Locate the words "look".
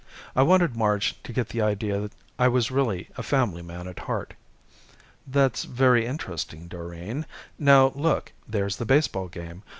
7.93-8.31